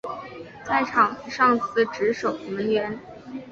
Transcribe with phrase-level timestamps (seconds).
[0.65, 2.97] 在场上司职守门员。